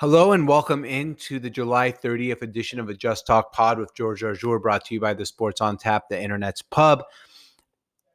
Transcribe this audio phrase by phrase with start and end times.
[0.00, 4.20] Hello and welcome into the July 30th edition of a Just Talk Pod with George
[4.20, 7.02] Jarjour, brought to you by the Sports on Tap, the internet's pub.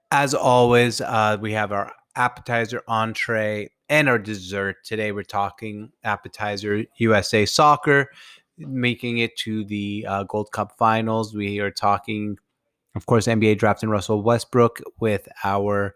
[0.10, 4.78] As always, uh, we have our appetizer, entree, and our dessert.
[4.86, 8.09] Today we're talking appetizer USA soccer,
[8.57, 11.36] making it to the uh, Gold Cup finals.
[11.36, 12.38] We are talking,
[12.95, 15.95] of course, NBA draft and Russell Westbrook with our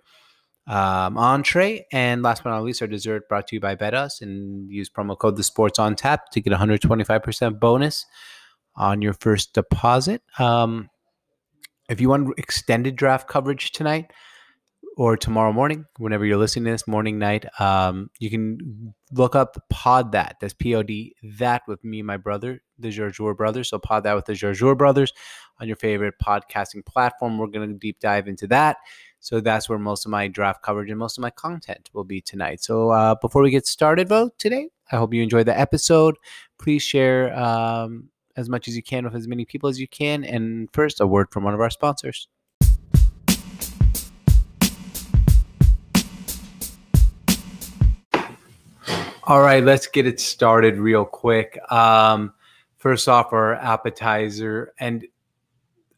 [0.68, 1.86] um, entree.
[1.92, 4.22] And last but not least, our dessert brought to you by BetUs.
[4.22, 8.06] And use promo code The Sports on Tap to get 125% bonus
[8.76, 10.22] on your first deposit.
[10.38, 10.90] Um,
[11.90, 14.12] if you want extended draft coverage tonight
[14.98, 19.58] or tomorrow morning, whenever you're listening to this, morning, night, um, you can look up
[19.70, 20.36] Pod That.
[20.42, 23.70] That's P O D That with me and my brother, the Jarjour Brothers.
[23.70, 25.14] So Pod That with the Jarjour Brothers
[25.60, 27.38] on your favorite podcasting platform.
[27.38, 28.78] We're going to deep dive into that.
[29.28, 32.22] So that's where most of my draft coverage and most of my content will be
[32.22, 32.64] tonight.
[32.64, 36.16] So uh, before we get started, vote today, I hope you enjoyed the episode.
[36.58, 40.24] Please share um, as much as you can with as many people as you can.
[40.24, 42.30] And first, a word from one of our sponsors.
[49.24, 51.60] All right, let's get it started real quick.
[51.70, 52.34] Um,
[52.78, 55.06] first off, our appetizer, and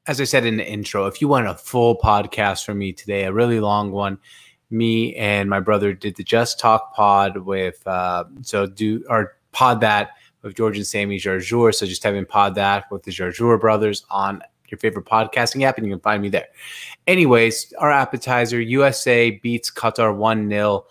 [0.10, 3.26] as I said in the intro, if you want a full podcast from me today,
[3.26, 4.18] a really long one,
[4.72, 9.82] me and my brother did the Just Talk pod with uh, so do or pod
[9.82, 11.76] that with George and Sammy Jarjour.
[11.76, 15.86] So just having pod that with the Jarjour brothers on your favorite podcasting app, and
[15.86, 16.48] you can find me there.
[17.06, 20.86] Anyways, our appetizer USA beats Qatar 1 0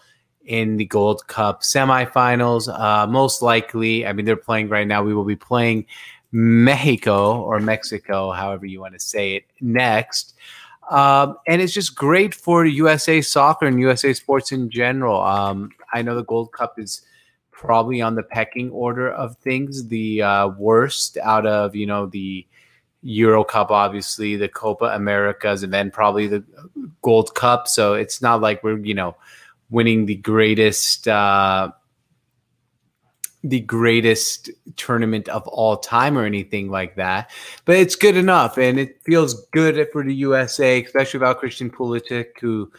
[0.45, 2.69] in the Gold Cup semifinals.
[2.73, 5.03] Uh, most likely, I mean, they're playing right now.
[5.03, 5.87] We will be playing
[6.33, 10.35] Mexico or Mexico, however you want to say it, next.
[10.91, 15.21] Um, and it's just great for USA soccer and USA sports in general.
[15.23, 17.03] Um, I know the Gold Cup is
[17.51, 22.47] probably on the pecking order of things, the uh, worst out of you know the
[23.03, 26.45] Euro Cup, obviously the Copa Americas, and then probably the
[27.03, 27.69] Gold Cup.
[27.69, 29.17] So it's not like we're you know
[29.71, 31.07] winning the greatest.
[31.07, 31.73] Uh,
[33.45, 37.31] the greatest tournament of all time or anything like that,
[37.65, 42.39] but it's good enough, and it feels good for the USA, especially about Christian Pulisic,
[42.41, 42.71] who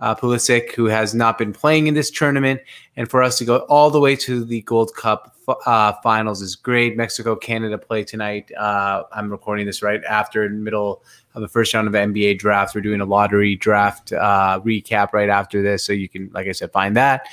[0.00, 2.60] uh, Pulisic, who has not been playing in this tournament,
[2.96, 5.34] and for us to go all the way to the Gold Cup
[5.66, 6.96] uh, finals is great.
[6.96, 8.50] Mexico Canada play tonight.
[8.56, 11.02] Uh, I'm recording this right after the middle
[11.34, 12.74] of the first round of NBA draft.
[12.74, 16.52] We're doing a lottery draft uh, recap right after this, so you can, like I
[16.52, 17.26] said, find that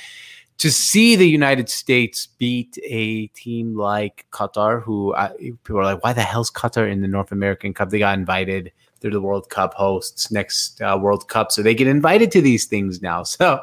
[0.58, 6.02] to see the United States beat a team like Qatar, who uh, people are like,
[6.02, 7.90] why the hell's Qatar in the North American Cup?
[7.90, 8.72] They got invited.
[9.00, 12.64] They're the World Cup hosts next uh, World Cup, so they get invited to these
[12.64, 13.24] things now.
[13.36, 13.60] So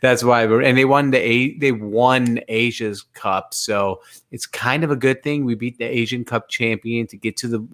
[0.00, 4.00] that's why we're and they won the they won Asia's Cup, so
[4.30, 5.44] it's kind of a good thing.
[5.44, 7.66] We beat the Asian Cup champion to get to the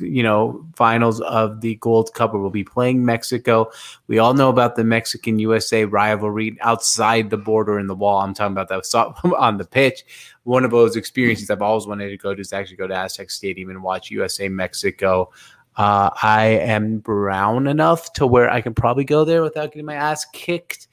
[0.00, 3.70] you know finals of the Gold Cup, where we'll be playing Mexico.
[4.06, 8.20] We all know about the Mexican USA rivalry outside the border in the wall.
[8.20, 10.04] I'm talking about that on the pitch.
[10.44, 13.30] One of those experiences I've always wanted to go to is actually go to Aztec
[13.30, 15.30] Stadium and watch USA Mexico.
[15.76, 19.94] Uh, I am brown enough to where I can probably go there without getting my
[19.94, 20.88] ass kicked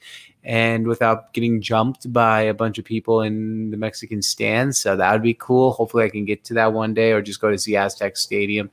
[0.46, 4.78] and without getting jumped by a bunch of people in the Mexican stands.
[4.78, 5.72] So that would be cool.
[5.72, 8.70] Hopefully, I can get to that one day or just go to the Aztec Stadium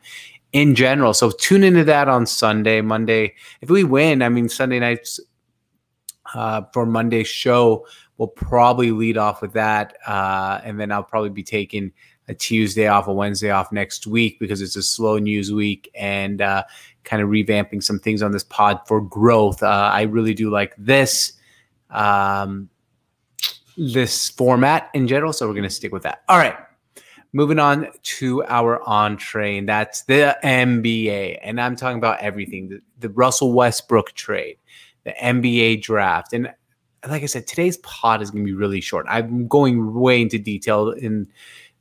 [0.52, 1.16] in general.
[1.16, 3.34] So tune into that on Sunday, Monday.
[3.62, 5.20] If we win, I mean, Sunday nights
[6.36, 7.88] uh, for Monday's show,
[8.20, 9.98] we'll probably lead off with that.
[10.06, 11.92] Uh, and then I'll probably be taking
[12.28, 16.40] a Tuesday off, a Wednesday off next week because it's a slow news week and
[16.40, 16.64] uh,
[17.04, 19.64] kind of revamping some things on this pod for growth.
[19.64, 21.34] Uh, I really do like this
[21.94, 22.70] um,
[23.78, 25.34] this format in general.
[25.34, 26.24] So we're going to stick with that.
[26.28, 26.56] All right.
[27.36, 31.40] Moving on to our entree, and that's the NBA.
[31.42, 34.58] And I'm talking about everything the, the Russell Westbrook trade,
[35.04, 36.34] the NBA draft.
[36.34, 36.54] And
[37.08, 39.08] like I said, today's pod is going to be really short.
[39.10, 41.28] I'm going way into detail in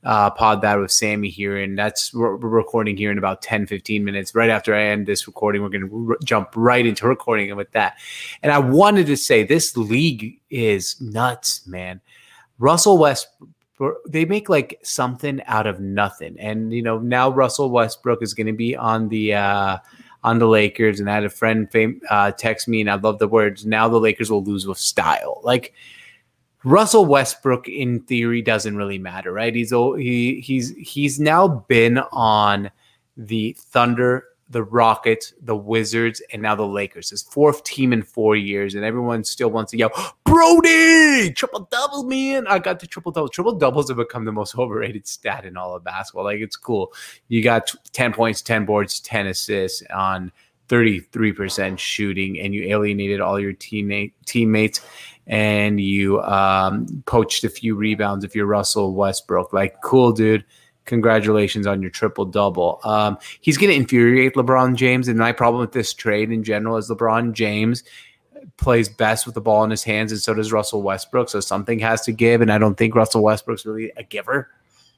[0.04, 4.04] uh, pod that with Sammy here, and that's we're, recording here in about 10, 15
[4.04, 4.34] minutes.
[4.34, 7.70] Right after I end this recording, we're going to r- jump right into recording with
[7.72, 7.98] that.
[8.42, 12.00] And I wanted to say this league is nuts, man.
[12.58, 13.28] Russell West,
[14.08, 18.46] they make like something out of nothing, and you know now Russell Westbrook is going
[18.48, 19.34] to be on the.
[19.34, 19.78] Uh,
[20.24, 23.18] on the Lakers, and I had a friend fame, uh, text me, and I love
[23.18, 23.66] the words.
[23.66, 25.40] Now the Lakers will lose with style.
[25.42, 25.74] Like
[26.64, 29.54] Russell Westbrook, in theory, doesn't really matter, right?
[29.54, 32.70] He's he he's he's now been on
[33.16, 37.10] the Thunder, the Rockets, the Wizards, and now the Lakers.
[37.10, 39.90] His fourth team in four years, and everyone still wants to yell,
[40.24, 42.46] Brody, triple double, man.
[42.46, 43.28] I got the triple double.
[43.28, 46.24] Triple doubles have become the most overrated stat in all of basketball.
[46.24, 46.92] Like, it's cool.
[47.28, 50.30] You got 10 points, 10 boards, 10 assists on
[50.72, 54.80] 33% shooting, and you alienated all your teammate, teammates
[55.26, 59.52] and you um, poached a few rebounds if you're Russell Westbrook.
[59.52, 60.44] Like, cool, dude
[60.84, 62.80] congratulations on your triple double.
[62.84, 65.08] Um, he's going to infuriate LeBron James.
[65.08, 67.84] And my problem with this trade in general is LeBron James
[68.56, 71.28] plays best with the ball in his hands, and so does Russell Westbrook.
[71.28, 72.40] So something has to give.
[72.40, 74.50] And I don't think Russell Westbrook's really a giver.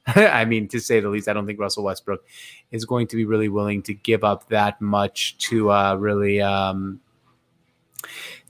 [0.16, 2.24] I mean, to say the least, I don't think Russell Westbrook
[2.70, 7.00] is going to be really willing to give up that much to uh, really um,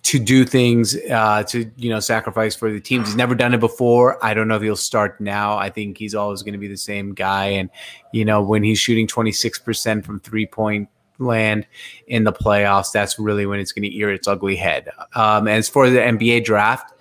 [0.03, 3.09] to do things uh, to you know sacrifice for the teams.
[3.09, 4.23] He's never done it before.
[4.25, 5.57] I don't know if he'll start now.
[5.57, 7.47] I think he's always going to be the same guy.
[7.47, 7.71] And
[8.13, 11.67] you know when he's shooting 26% from three point land
[12.09, 14.91] in the playoffs, that's really when it's going to ear its ugly head.
[15.15, 16.93] Um, as for the NBA draft,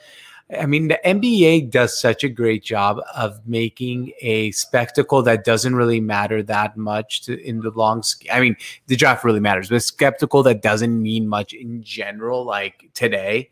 [0.59, 5.75] I mean, the NBA does such a great job of making a spectacle that doesn't
[5.75, 8.03] really matter that much to, in the long.
[8.31, 8.55] I mean,
[8.87, 12.45] the draft really matters, but skeptical that doesn't mean much in general.
[12.45, 13.49] Like today,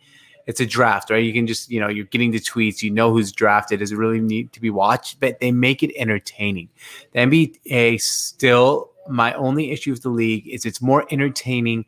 [0.47, 1.23] it's a draft, right?
[1.23, 3.79] You can just, you know, you're getting the tweets, you know who's drafted.
[3.79, 5.19] Does it really need to be watched?
[5.19, 6.69] But they make it entertaining.
[7.13, 11.85] The NBA still, my only issue with the league is it's more entertaining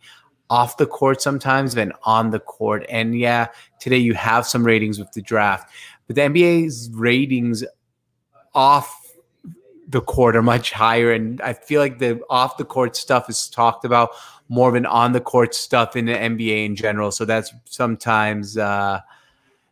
[0.54, 2.86] off the court sometimes than on the court.
[2.88, 3.48] And yeah,
[3.80, 5.74] today you have some ratings with the draft,
[6.06, 7.64] but the NBA's ratings
[8.54, 9.16] off
[9.88, 11.12] the court are much higher.
[11.12, 14.12] And I feel like the off the court stuff is talked about
[14.48, 17.10] more than on the court stuff in the NBA in general.
[17.10, 19.00] So that's sometimes uh,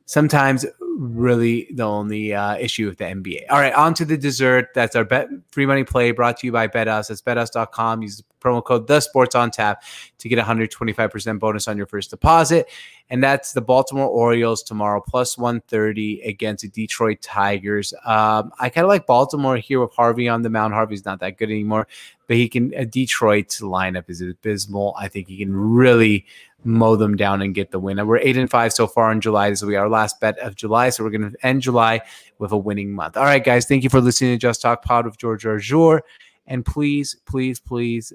[0.05, 0.65] sometimes
[0.97, 3.43] really the only uh, issue with the NBA.
[3.51, 4.69] All right, on to the dessert.
[4.73, 7.09] That's our bet free money play brought to you by BetUs.
[7.09, 8.01] That's betus.com.
[8.01, 9.83] Use promo code the sports on tap
[10.17, 12.67] to get 125% bonus on your first deposit.
[13.09, 17.93] And that's the Baltimore Orioles tomorrow, plus 130 against the Detroit Tigers.
[18.05, 20.73] Um, I kind of like Baltimore here with Harvey on the mound.
[20.73, 21.87] Harvey's not that good anymore,
[22.27, 24.95] but he can, uh, Detroit's lineup is abysmal.
[24.97, 26.25] I think he can really
[26.63, 27.99] mow them down and get the win.
[27.99, 29.49] And we're eight and five so far in July.
[29.49, 30.89] This will be our last bet of July.
[30.89, 32.01] So we're going to end July
[32.39, 33.17] with a winning month.
[33.17, 33.65] All right, guys.
[33.65, 36.01] Thank you for listening to Just Talk Pod with George Jarjour.
[36.47, 38.13] And please, please, please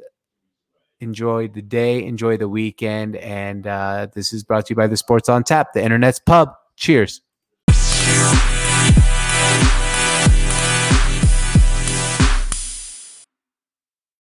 [1.01, 3.17] enjoy the day, enjoy the weekend.
[3.17, 6.55] And uh, this is brought to you by the Sports on Tap, the internet's pub.
[6.77, 7.21] Cheers.